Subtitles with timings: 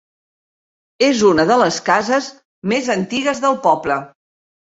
[1.07, 2.31] És una de les cases
[2.73, 4.01] més antigues del poble.